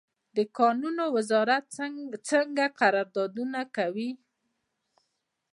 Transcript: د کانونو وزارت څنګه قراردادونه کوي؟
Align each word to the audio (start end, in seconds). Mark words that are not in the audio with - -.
د 0.37 0.39
کانونو 0.57 1.03
وزارت 1.15 1.63
څنګه 2.29 2.65
قراردادونه 2.79 3.59
کوي؟ 3.75 4.09